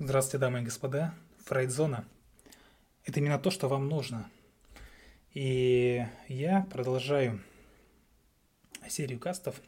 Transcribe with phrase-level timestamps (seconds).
[0.00, 1.12] Здравствуйте, дамы и господа.
[1.46, 2.06] Фрейдзона.
[3.04, 4.30] Это именно то, что вам нужно.
[5.34, 7.42] И я продолжаю
[8.88, 9.60] серию кастов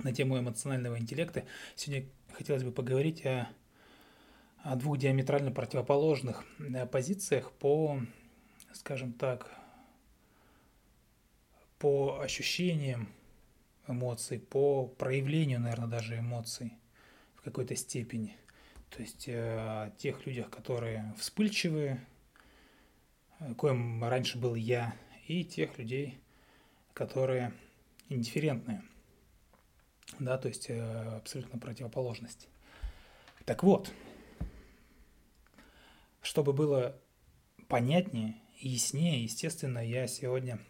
[0.00, 1.44] на тему эмоционального интеллекта.
[1.76, 3.48] Сегодня хотелось бы поговорить о,
[4.64, 8.00] о двух диаметрально противоположных э, позициях по,
[8.72, 9.48] скажем так,
[11.78, 13.08] по ощущениям
[13.86, 16.72] эмоций, по проявлению, наверное, даже эмоций
[17.36, 18.36] в какой-то степени–
[18.90, 22.06] то есть э, тех людях, которые вспыльчивые,
[23.40, 24.94] э, коим раньше был я,
[25.26, 26.20] и тех людей,
[26.94, 27.52] которые
[28.08, 28.82] индифферентные.
[30.18, 32.48] Да, то есть э, абсолютно противоположность.
[33.44, 33.92] Так вот,
[36.22, 37.00] чтобы было
[37.68, 40.60] понятнее и яснее, естественно, я сегодня,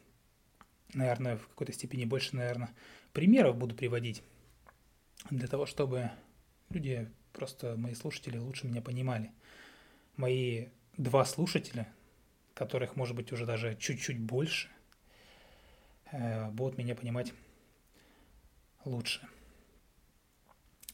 [0.94, 2.70] наверное, в какой-то степени больше, наверное,
[3.12, 4.22] примеров буду приводить
[5.30, 6.10] для того, чтобы
[6.70, 9.30] люди просто мои слушатели лучше меня понимали.
[10.16, 11.86] Мои два слушателя,
[12.54, 14.68] которых может быть уже даже чуть-чуть больше,
[16.12, 17.34] э, будут меня понимать
[18.86, 19.20] лучше.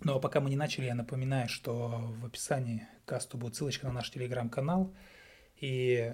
[0.00, 3.92] Но пока мы не начали, я напоминаю, что в описании к касту будет ссылочка на
[3.92, 4.92] наш телеграм-канал.
[5.58, 6.12] И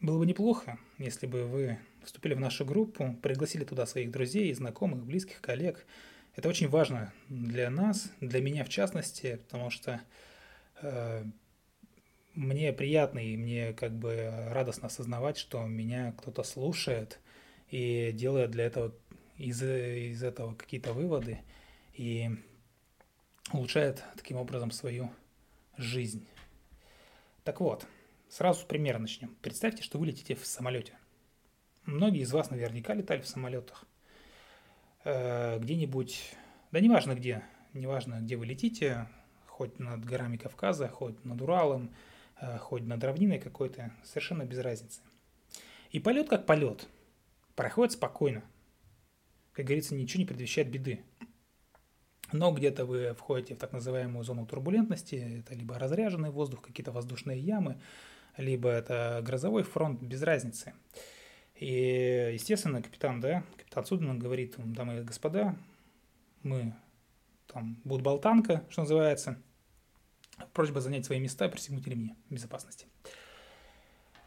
[0.00, 5.02] было бы неплохо, если бы вы вступили в нашу группу, пригласили туда своих друзей, знакомых,
[5.02, 5.86] близких, коллег–
[6.34, 10.00] это очень важно для нас, для меня в частности, потому что
[10.80, 11.24] э,
[12.34, 17.20] мне приятно и мне как бы радостно осознавать, что меня кто-то слушает
[17.70, 18.94] и делает для этого
[19.36, 21.40] из, из этого какие-то выводы
[21.94, 22.30] и
[23.52, 25.10] улучшает таким образом свою
[25.76, 26.26] жизнь.
[27.44, 27.86] Так вот,
[28.28, 29.36] сразу с начнем.
[29.42, 30.94] Представьте, что вы летите в самолете.
[31.84, 33.84] Многие из вас наверняка летали в самолетах.
[35.04, 36.34] Э, где-нибудь,
[36.70, 39.08] да неважно где, неважно где вы летите,
[39.46, 41.92] хоть над горами Кавказа, хоть над Уралом,
[42.40, 45.00] э, хоть над равниной какой-то, совершенно без разницы.
[45.90, 46.86] И полет как полет,
[47.56, 48.44] проходит спокойно.
[49.52, 51.04] Как говорится, ничего не предвещает беды.
[52.32, 57.38] Но где-то вы входите в так называемую зону турбулентности, это либо разряженный воздух, какие-то воздушные
[57.38, 57.78] ямы,
[58.38, 60.72] либо это грозовой фронт, без разницы.
[61.54, 65.56] И, естественно, капитан, да, капитан судна говорит, дамы и господа,
[66.42, 66.74] мы
[67.46, 69.40] там будут болтанка, что называется,
[70.52, 72.86] просьба занять свои места и пристегнуть ремни безопасности.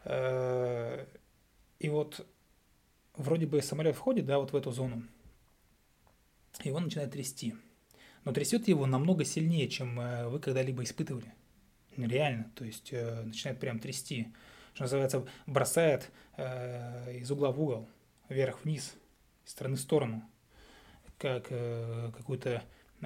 [0.06, 1.06] Э,
[1.80, 2.26] и вот
[3.16, 5.04] вроде бы самолет входит, да, вот в эту зону,
[6.64, 7.56] и он начинает трясти.
[8.24, 11.34] Но трясет его намного сильнее, чем э, вы когда-либо испытывали.
[11.98, 14.34] Реально, то есть э, начинает прям трясти
[14.76, 17.90] что называется, бросает э, из угла в угол,
[18.28, 18.94] вверх-вниз,
[19.46, 20.30] из стороны в сторону,
[21.18, 22.62] как э, какую-то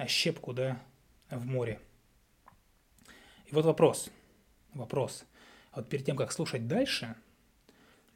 [0.08, 0.82] щепку, да,
[1.30, 1.78] в море.
[3.46, 4.10] И вот вопрос,
[4.74, 5.24] вопрос.
[5.72, 7.14] Вот перед тем, как слушать дальше,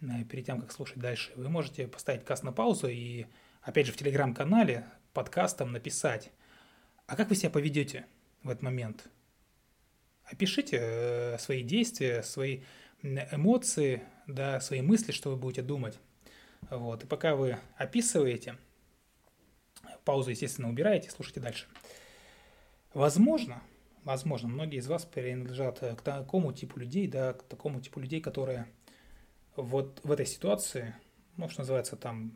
[0.01, 3.27] э, перед тем, как слушать дальше, вы можете поставить каст на паузу и,
[3.63, 6.33] опять же, в телеграм-канале подкастом написать,
[7.07, 8.07] а как вы себя поведете
[8.43, 9.09] в этот момент?
[10.25, 12.63] Опишите э, свои действия, свои
[13.05, 15.99] эмоции, да, свои мысли, что вы будете думать.
[16.71, 17.05] Вот.
[17.05, 18.57] И пока вы описываете,
[20.05, 21.67] паузу, естественно, убираете, слушайте дальше.
[22.95, 23.63] Возможно,
[24.05, 28.67] возможно, многие из вас принадлежат к такому типу людей, да, к такому типу людей, которые
[29.57, 30.95] вот в этой ситуации,
[31.37, 32.33] ну, что называется, там,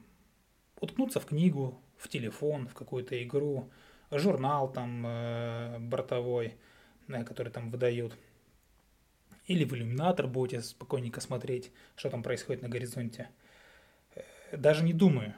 [0.80, 3.70] уткнуться в книгу, в телефон, в какую-то игру,
[4.10, 6.56] журнал там э, бортовой,
[7.08, 8.16] э, который там выдают–
[9.48, 13.30] или в иллюминатор будете спокойненько смотреть, что там происходит на горизонте.
[14.14, 15.34] Э, даже не думаю.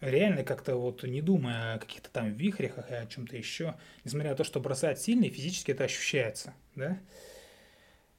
[0.00, 4.36] Реально как-то вот не думая о каких-то там вихрях и о чем-то еще, несмотря на
[4.36, 6.98] то, что бросает сильно, и физически это ощущается, да?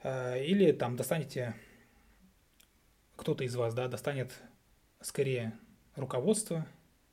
[0.01, 1.55] Э, или там достанете,
[3.15, 4.33] кто-то из вас, да, достанет
[5.01, 5.53] скорее
[5.95, 6.65] руководство,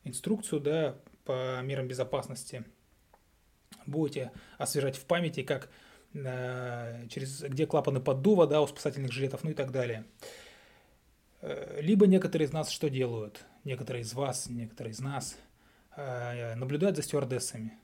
[0.02, 0.96] инструкцию, да,
[1.26, 2.64] по мерам безопасности.
[3.84, 5.68] Будете освежать в памяти, как
[6.14, 10.04] через, где клапаны поддува, да, у спасательных жилетов, ну и так далее.
[11.44, 13.44] Э, либо некоторые из нас что делают?
[13.64, 15.36] Некоторые из вас, некоторые из нас
[15.94, 17.76] э, наблюдают за стюардессами,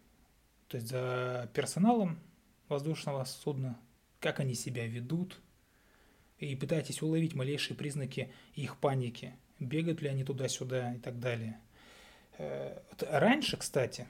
[0.68, 2.18] то есть за персоналом
[2.68, 3.78] воздушного судна,
[4.18, 5.40] как они себя ведут,
[6.38, 11.60] и пытаетесь уловить малейшие признаки их паники, бегают ли они туда-сюда и так далее.
[12.38, 12.80] Э,
[13.10, 14.06] раньше, кстати,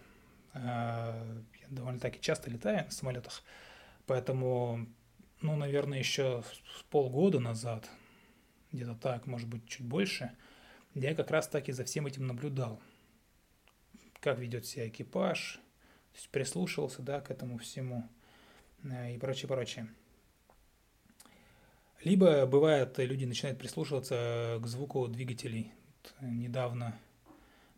[0.53, 1.25] я
[1.69, 3.43] довольно-таки часто летаю на самолетах,
[4.11, 4.89] Поэтому,
[5.41, 6.43] ну, наверное, еще
[6.91, 7.89] полгода назад,
[8.73, 10.37] где-то так, может быть, чуть больше,
[10.97, 12.81] я как раз таки за всем этим наблюдал.
[14.19, 15.61] Как ведет себя экипаж,
[16.11, 18.09] то есть прислушивался, да, к этому всему.
[18.83, 19.89] и прочее, прочее.
[22.03, 25.73] Либо бывает, люди начинают прислушиваться к звуку двигателей.
[26.21, 26.99] недавно,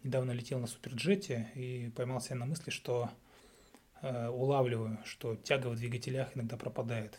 [0.03, 3.22] недавно летел на суперджете и поймался на мысли, что э,
[4.03, 7.19] улавливаю, что тяга в двигателях иногда пропадает.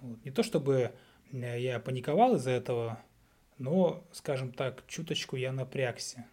[0.00, 0.24] Вот.
[0.24, 0.92] Не то чтобы
[1.32, 3.00] э, я паниковал из-за этого,
[3.58, 6.26] но, скажем так, чуточку я напрягся.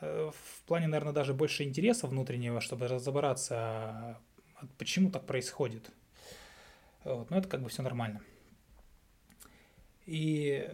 [0.00, 4.20] Э, в плане, наверное, даже больше интереса внутреннего, чтобы разобраться, а
[4.78, 5.90] почему так происходит.
[7.04, 7.30] Вот.
[7.30, 8.22] Но это как бы все нормально.
[10.06, 10.68] И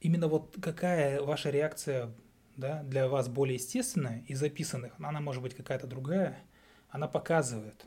[0.00, 2.12] именно вот какая ваша реакция
[2.56, 6.38] да, для вас более естественная из записанных, она может быть какая-то другая,
[6.94, 7.86] она показывает,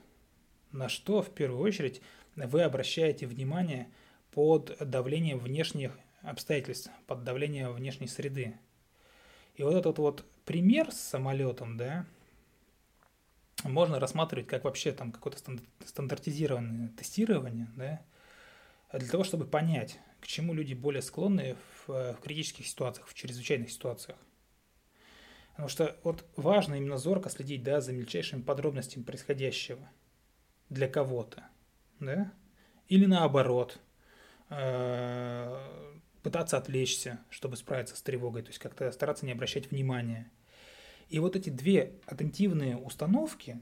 [0.74, 2.02] на что в первую очередь
[2.36, 3.90] вы обращаете внимание
[4.32, 8.60] под давлением внешних обстоятельств, под давлением внешней среды.
[9.56, 12.06] И вот этот вот пример с самолетом, да,
[13.64, 15.40] можно рассматривать как вообще там какое-то
[15.86, 18.02] стандартизированное тестирование, да,
[18.92, 23.14] для того, чтобы понять, к чему люди более склонны в, э, в критических ситуациях, в
[23.14, 24.18] чрезвычайных ситуациях.
[25.58, 29.90] Потому что вот важно именно зорко следить да, за мельчайшими подробностями происходящего
[30.70, 31.46] для кого-то.
[32.00, 32.32] Да?
[32.90, 33.80] Или наоборот,
[34.52, 35.58] э,
[36.22, 40.30] пытаться отвлечься, чтобы справиться с тревогой, то есть как-то стараться не обращать внимания.
[41.10, 43.60] И вот эти две атентивные установки,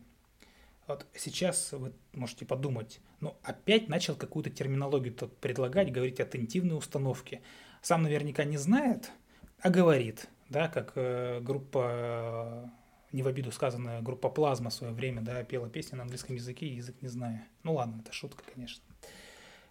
[0.87, 7.41] вот сейчас вы можете подумать, ну, опять начал какую-то терминологию тут предлагать, говорить атентивные установки.
[7.81, 9.11] Сам наверняка не знает,
[9.61, 12.71] а говорит, да, как э, группа,
[13.11, 16.67] не в обиду сказанная, группа Плазма в свое время, да, пела песни на английском языке,
[16.67, 17.47] язык не зная.
[17.63, 18.83] Ну ладно, это шутка, конечно.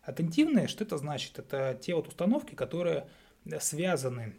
[0.03, 1.39] Атентивные, что это значит?
[1.39, 3.09] Это те вот установки, которые
[3.61, 4.35] связаны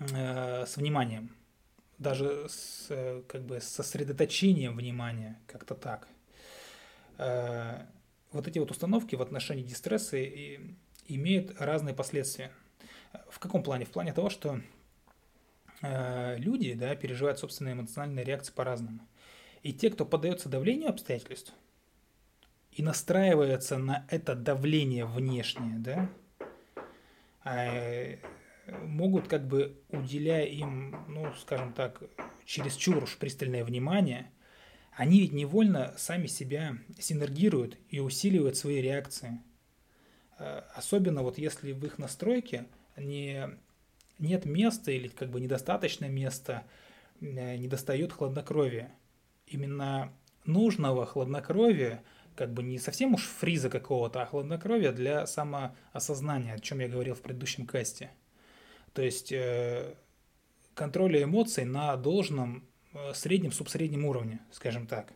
[0.00, 1.38] э, с вниманием
[1.98, 6.08] даже с э, как бы сосредоточением внимания, как-то так.
[7.18, 7.82] Э,
[8.30, 10.60] вот эти вот установки в отношении дистресса и
[11.06, 12.52] имеют разные последствия.
[13.30, 13.84] В каком плане?
[13.84, 14.60] В плане того, что
[15.80, 19.00] люди да, переживают собственные эмоциональные реакции по-разному.
[19.62, 21.52] И те, кто поддается давлению обстоятельств
[22.72, 26.08] и настраивается на это давление внешнее, да,
[28.82, 32.02] могут как бы, уделяя им, ну, скажем так,
[32.44, 34.30] чересчур уж пристальное внимание,
[34.92, 39.40] они ведь невольно сами себя синергируют и усиливают свои реакции.
[40.38, 42.66] Э, особенно вот если в их настройке
[42.96, 43.48] не,
[44.18, 46.64] нет места или как бы недостаточно места,
[47.20, 48.92] э, недостает хладнокровия.
[49.46, 50.12] Именно
[50.44, 52.02] нужного хладнокровия,
[52.36, 57.14] как бы не совсем уж фриза какого-то, а хладнокровия для самоосознания, о чем я говорил
[57.14, 58.10] в предыдущем касте–
[58.98, 59.94] то есть э,
[60.74, 65.12] контроля эмоций на должном э, среднем, субсреднем уровне, скажем так.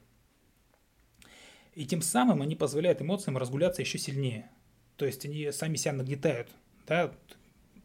[1.75, 4.49] И тем самым они позволяют эмоциям разгуляться еще сильнее.
[4.97, 6.49] То есть они сами себя нагнетают.
[6.87, 7.13] Да?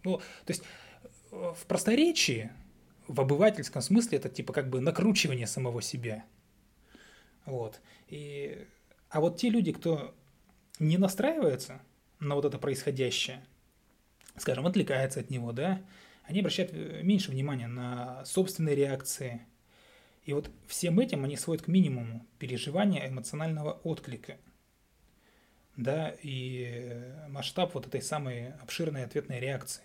[0.03, 0.61] Ну, то есть
[1.31, 2.51] в просторечии,
[3.07, 6.25] в обывательском смысле, это типа как бы накручивание самого себя.
[7.45, 7.79] Вот.
[8.07, 8.65] И,
[9.09, 10.13] а вот те люди, кто
[10.79, 11.81] не настраивается
[12.19, 13.43] на вот это происходящее–
[14.37, 15.81] скажем, отвлекается от него, да,
[16.23, 19.41] они обращают э, меньше внимания на собственные реакции.
[20.23, 24.37] И вот всем этим они сводят к минимуму переживания эмоционального отклика.
[25.75, 29.83] Да, и э, масштаб вот этой самой обширной ответной реакции.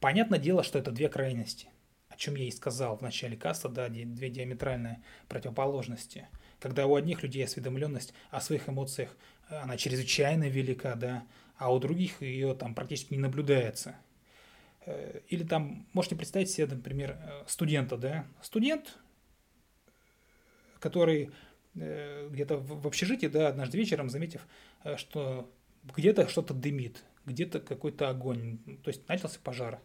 [0.00, 1.68] Понятное дело, что это две крайности,
[2.08, 6.28] о чем я и сказал в начале каста, да, две диаметральные противоположности.
[6.60, 9.16] Когда у одних людей осведомленность о своих эмоциях,
[9.48, 11.24] э, она чрезвычайно велика, да,
[11.56, 13.96] а у других ее там практически не наблюдается.
[14.84, 18.98] Э, или там, можете представить себе, например, э, студента, да, студент,
[20.78, 21.30] который
[21.74, 24.46] где-то в общежитии, да, однажды вечером, заметив,
[24.96, 25.52] что
[25.94, 29.80] где-то что-то дымит, где-то какой-то огонь, то есть начался пожар.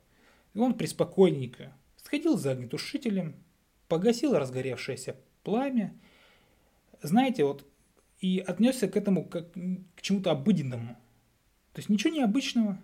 [0.54, 3.36] И он приспокойненько сходил за огнетушителем,
[3.88, 5.94] погасил разгоревшееся пламя,
[7.02, 7.66] знаете, вот,
[8.20, 10.94] и отнесся к этому как к чему-то обыденному.
[11.74, 12.80] То есть ничего необычного,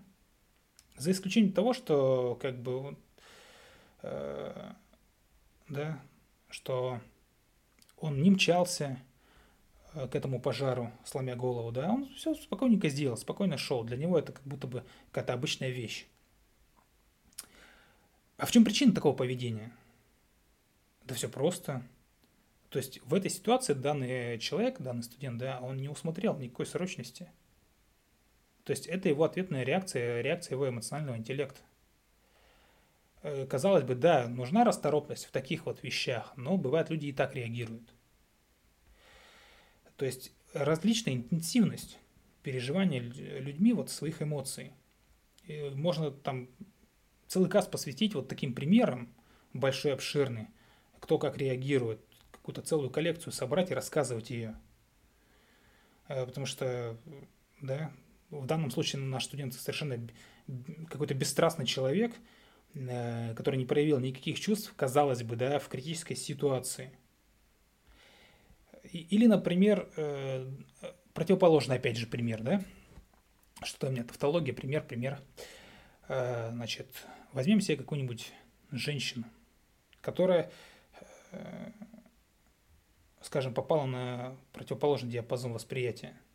[0.97, 2.97] за исключением того, что как бы
[4.01, 4.71] э,
[5.69, 6.01] да,
[6.49, 6.99] что
[7.97, 8.99] он не мчался
[10.05, 13.83] к этому пожару, сломя голову, да, он все спокойненько сделал, спокойно шел.
[13.83, 16.07] Для него это как будто бы какая-то обычная вещь.
[18.37, 19.71] А в чем причина такого поведения?
[21.05, 21.81] Да все просто.
[22.69, 27.31] То есть в этой ситуации данный человек, данный студент, да, он не усмотрел никакой срочности–
[28.67, 31.61] то есть это его ответная реакция, реакция его эмоционального интеллекта.
[33.23, 37.33] Э, казалось бы, да, нужна расторопность в таких вот вещах, но бывает люди и так
[37.33, 37.93] реагируют.
[39.97, 41.99] То есть различная интенсивность
[42.43, 44.71] переживания людьми вот своих эмоций.
[45.43, 46.49] И можно там
[47.27, 49.13] целый каст посвятить вот таким примерам,
[49.53, 50.47] большой, обширный,
[50.99, 51.99] кто как реагирует,
[52.31, 54.55] какую-то целую коллекцию собрать и рассказывать ее.
[56.07, 56.97] Э, потому что,
[57.61, 57.91] да,
[58.29, 60.07] в данном случае наш студент совершенно
[60.89, 62.13] какой-то бесстрастный человек,
[62.73, 66.91] э, который не проявил никаких чувств, казалось бы, да, в критической ситуации.
[68.91, 70.49] Или, например, э,
[71.13, 72.63] противоположный, опять же, пример, да,
[73.63, 75.19] что у меня тавтология, пример, пример.
[76.07, 76.87] Значит,
[77.33, 78.31] возьмем себе какую-нибудь
[78.71, 79.25] женщину,
[79.99, 80.49] которая,
[83.19, 86.13] скажем, попала на противоположный диапазон восприятия–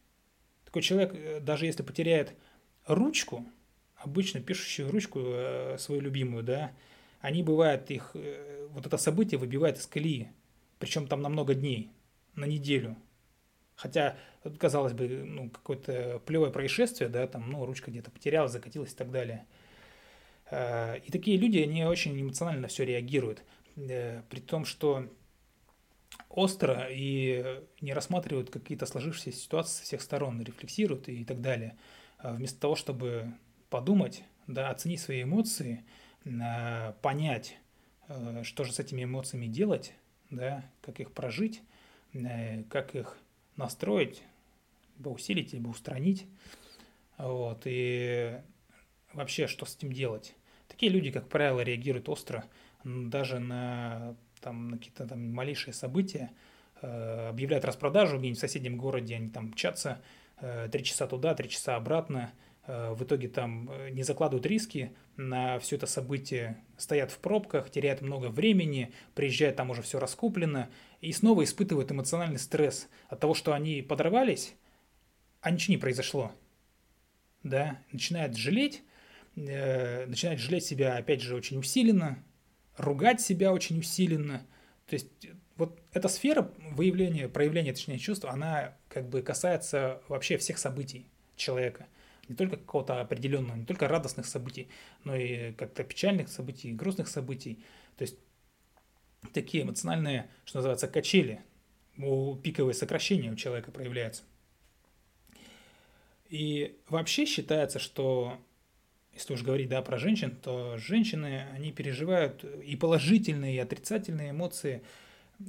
[0.73, 2.35] такой человек, э, даже если потеряет
[2.87, 3.47] ручку,
[3.97, 6.73] обычно пишущую ручку э, свою любимую, да,
[7.21, 10.31] они бывают их, э, вот это событие выбивает из колеи,
[10.79, 11.93] причем там на много дней,
[12.35, 12.97] на неделю.
[13.75, 14.17] Хотя,
[14.59, 19.11] казалось бы, ну, какое-то плевое происшествие, да, там, ну, ручка где-то потерялась, закатилась и так
[19.11, 19.47] далее.
[20.53, 23.43] И такие люди, они очень эмоционально все реагируют.
[23.75, 25.09] При том, что
[26.29, 31.77] остро и не рассматривают какие-то сложившиеся ситуации со всех сторон, рефлексируют и так далее.
[32.19, 33.33] А вместо того, чтобы
[33.71, 35.85] подумать, да, оценить свои эмоции,
[37.01, 37.57] понять,
[38.43, 39.95] что же с этими эмоциями делать,
[40.31, 41.63] да, как их прожить,
[42.71, 43.19] как их
[43.57, 44.23] настроить,
[44.97, 46.27] либо усилить, либо устранить.
[47.19, 48.41] Вот, и
[49.13, 50.35] вообще, что с этим делать.
[50.69, 52.45] Такие люди, как правило, реагируют остро
[52.85, 56.31] даже на там на какие-то там малейшие события,
[56.81, 60.03] э, объявляют распродажу где-нибудь в соседнем городе, они там мчатся,
[60.41, 65.59] э, три часа туда, три часа обратно, э, в итоге там не закладывают риски на
[65.59, 70.69] все это событие, стоят в пробках, теряют много времени, приезжают, там уже все раскуплено,
[71.01, 74.55] и снова испытывают эмоциональный стресс от того, что они подорвались,
[75.41, 76.33] а ничего не произошло.
[77.43, 78.85] Да, начинают жалеть,
[79.35, 82.23] начинают жалеть себя, опять же, очень усиленно,
[82.77, 84.47] ругать себя очень усиленно.
[84.87, 85.09] То есть
[85.57, 91.89] вот эта сфера выявления, проявления, точнее, чувств, она как бы касается вообще всех событий человека.
[92.29, 94.69] Не только какого-то определенного, не только радостных событий,
[95.05, 97.65] но и как-то печальных событий, грустных событий.
[97.97, 98.17] То есть
[99.33, 101.43] такие эмоциональные, что называется, качели,
[101.99, 104.23] у пиковые сокращения у человека проявляются.
[106.29, 108.39] И вообще считается, что
[109.13, 114.83] если уж говорить да, про женщин, то женщины, они переживают и положительные, и отрицательные эмоции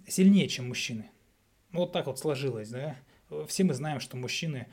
[0.08, 1.10] сильнее, чем мужчины.
[1.72, 2.98] Ну, вот так вот сложилось, да.
[3.48, 4.68] Все мы знаем, что мужчины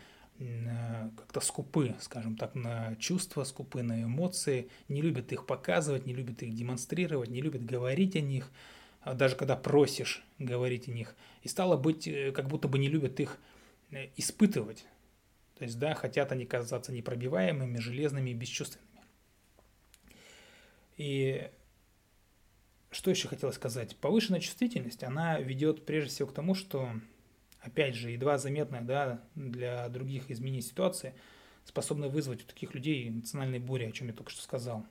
[1.16, 6.42] как-то скупы, скажем так, на чувства, скупы на эмоции, не любят их показывать, не любят
[6.42, 8.50] их демонстрировать, не любят говорить о них,
[9.02, 11.14] а даже когда просишь говорить о них.
[11.42, 13.38] И стало быть, э, как будто бы не любят их
[13.90, 14.86] э, испытывать.
[15.58, 18.88] То есть, да, хотят они казаться непробиваемыми, железными и бесчувственными.
[20.96, 21.50] И
[22.90, 23.94] что еще хотелось сказать?
[23.96, 26.92] Повышенная чувствительность, она ведет прежде всего к тому, что,
[27.60, 31.14] опять же, едва заметная да, для других изменений ситуации,
[31.64, 34.86] способна вызвать у таких людей эмоциональные бури, о чем я только что сказал.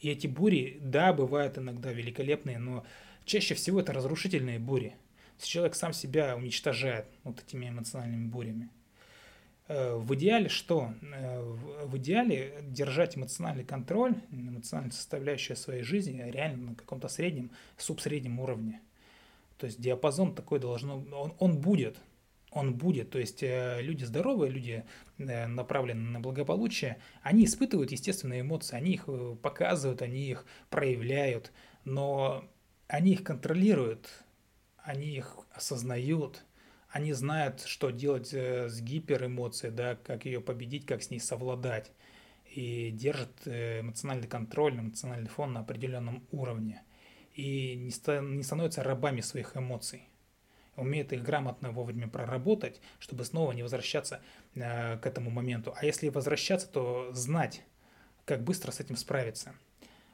[0.00, 2.84] И эти бури, да, бывают иногда великолепные, но
[3.24, 4.96] чаще всего это разрушительные бури.
[5.40, 8.70] Человек сам себя уничтожает вот этими эмоциональными бурями.
[9.68, 10.94] Э, в идеале что?
[11.02, 11.40] Э,
[11.84, 18.80] в идеале держать эмоциональный контроль, эмоциональную составляющую своей жизни реально на каком-то среднем, субсреднем уровне.
[19.58, 21.98] То есть диапазон такой должен, он, он будет,
[22.50, 23.10] он будет.
[23.10, 24.84] То есть э, люди здоровые, люди
[25.18, 29.08] направленные на благополучие, они испытывают естественные эмоции, они их
[29.42, 31.52] показывают, они их проявляют,
[31.84, 32.44] но
[32.86, 34.08] они их контролируют,
[34.78, 36.44] они их осознают–
[36.90, 41.92] они знают, что делать э, с гиперэмоцией, да, как ее победить, как с ней совладать.
[42.54, 46.82] И держат э, эмоциональный контроль, эмоциональный фон на определенном уровне.
[47.38, 50.08] И не, ста- не становятся рабами своих эмоций.
[50.76, 54.20] Умеют их грамотно вовремя проработать, чтобы снова не возвращаться
[54.54, 55.72] э, к этому моменту.
[55.76, 57.62] А если возвращаться, то знать,
[58.24, 59.54] как быстро с этим справиться.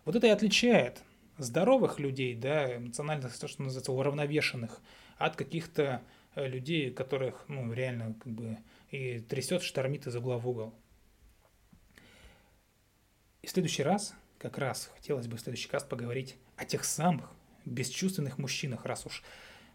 [0.04, 1.02] Вот это и отличает
[1.38, 4.80] здоровых людей, да, эмоционально, то, что называется, уравновешенных,
[5.18, 6.02] от каких-то
[6.34, 8.58] Э, людей, которых, ну, реально, как бы,
[8.90, 10.74] и трясет, штормит из угла в угол.
[13.42, 17.30] И в следующий раз, как раз, хотелось бы в следующий каст поговорить о тех самых
[17.64, 19.22] бесчувственных мужчинах, раз уж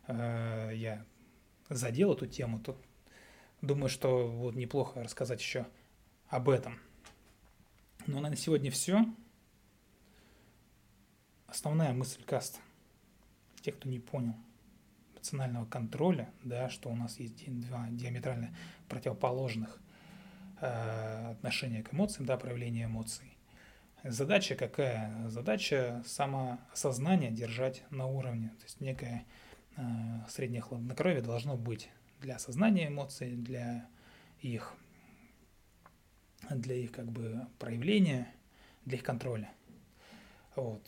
[0.08, 1.06] э, я
[1.70, 2.80] задел эту тему, то
[3.62, 5.66] думаю, что вот неплохо рассказать еще
[6.28, 6.80] об этом.
[8.08, 9.06] Ну, на сегодня все.
[11.48, 12.60] Основная мысль каста.
[13.62, 14.36] Те, кто не понял–
[15.20, 18.56] эмоционального контроля, да, что у нас есть два диаметрально
[18.88, 19.80] противоположных
[20.62, 23.38] э, отношения к эмоциям, да, проявления эмоций.
[24.04, 25.28] Задача какая?
[25.28, 28.50] Задача самоосознание держать на уровне.
[28.60, 29.26] То есть некое
[29.76, 29.82] э,
[30.30, 31.90] среднее хладнокровие должно быть
[32.22, 33.90] для осознания эмоций, для
[34.40, 34.74] их,
[36.50, 38.34] для их как бы проявления,
[38.86, 39.52] для их контроля.
[40.56, 40.82] Вот.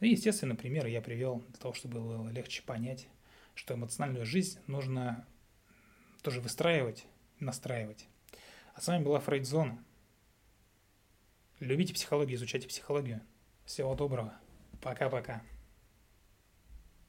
[0.00, 3.08] И, естественно, примеры я привел для того, чтобы было легче понять,
[3.54, 5.26] что эмоциональную жизнь нужно
[6.22, 7.06] тоже выстраивать,
[7.40, 8.06] настраивать.
[8.74, 9.82] А с вами была Фрейдзона.
[11.60, 13.22] Любите психологию, изучайте психологию.
[13.64, 14.34] Всего доброго.
[14.82, 15.42] Пока-пока.